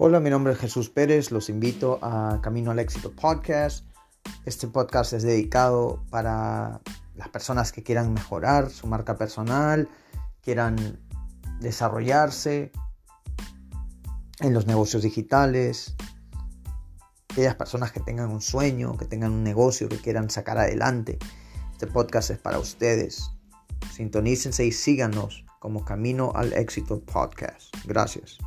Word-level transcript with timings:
Hola, 0.00 0.20
mi 0.20 0.30
nombre 0.30 0.52
es 0.52 0.60
Jesús 0.60 0.90
Pérez, 0.90 1.32
los 1.32 1.48
invito 1.48 1.98
a 2.02 2.38
Camino 2.40 2.70
al 2.70 2.78
Éxito 2.78 3.10
Podcast. 3.10 3.84
Este 4.44 4.68
podcast 4.68 5.12
es 5.12 5.24
dedicado 5.24 6.04
para 6.08 6.80
las 7.16 7.28
personas 7.30 7.72
que 7.72 7.82
quieran 7.82 8.14
mejorar 8.14 8.70
su 8.70 8.86
marca 8.86 9.18
personal, 9.18 9.88
quieran 10.40 11.00
desarrollarse 11.58 12.70
en 14.38 14.54
los 14.54 14.68
negocios 14.68 15.02
digitales, 15.02 15.96
aquellas 17.32 17.56
personas 17.56 17.90
que 17.90 17.98
tengan 17.98 18.30
un 18.30 18.40
sueño, 18.40 18.96
que 18.96 19.04
tengan 19.04 19.32
un 19.32 19.42
negocio, 19.42 19.88
que 19.88 19.98
quieran 19.98 20.30
sacar 20.30 20.58
adelante. 20.58 21.18
Este 21.72 21.88
podcast 21.88 22.30
es 22.30 22.38
para 22.38 22.60
ustedes. 22.60 23.32
Sintonícense 23.92 24.64
y 24.64 24.70
síganos 24.70 25.44
como 25.58 25.84
Camino 25.84 26.30
al 26.36 26.52
Éxito 26.52 27.00
Podcast. 27.00 27.74
Gracias. 27.84 28.38